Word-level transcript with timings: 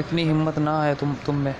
इतनी 0.00 0.24
हिम्मत 0.24 0.58
ना 0.58 0.82
है 0.82 0.94
तुम 0.94 1.14
तुम 1.26 1.36
में। 1.36 1.54